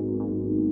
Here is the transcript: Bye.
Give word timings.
Bye. 0.00 0.29